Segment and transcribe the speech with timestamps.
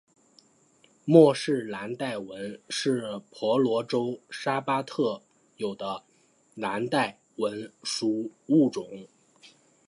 [1.05, 5.21] 莫氏蓝带蚊是婆罗洲沙巴特
[5.57, 6.03] 有的的
[6.55, 9.07] 蓝带蚊属物种。